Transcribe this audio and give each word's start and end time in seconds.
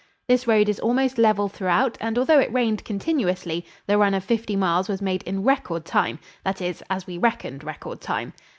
This 0.27 0.47
road 0.47 0.67
is 0.67 0.79
almost 0.79 1.19
level 1.19 1.47
throughout, 1.47 1.95
and 2.01 2.17
although 2.17 2.39
it 2.39 2.51
rained 2.51 2.83
continuously, 2.83 3.67
the 3.85 3.99
run 3.99 4.15
of 4.15 4.23
fifty 4.23 4.55
miles 4.55 4.89
was 4.89 4.99
made 4.99 5.21
in 5.25 5.43
record 5.43 5.85
time 5.85 6.17
that 6.43 6.59
is, 6.59 6.81
as 6.89 7.05
we 7.05 7.19
reckoned 7.19 7.63
record 7.63 8.01
time. 8.01 8.33